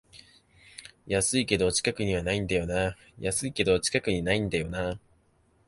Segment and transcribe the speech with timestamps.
[1.05, 2.97] 安いけど近くにないんだよなあ